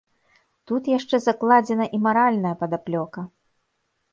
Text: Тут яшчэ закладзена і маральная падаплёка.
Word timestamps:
Тут 0.69 0.87
яшчэ 0.91 1.19
закладзена 1.27 1.85
і 1.99 1.99
маральная 2.07 2.55
падаплёка. 2.63 3.19